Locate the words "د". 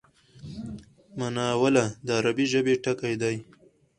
2.05-2.07